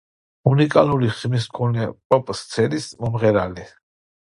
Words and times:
უნიკალური 0.51 1.09
ხმის 1.17 1.45
მქონე 1.51 1.87
პოპ–სცენის 2.15 2.91
მომღერალი. 3.05 3.71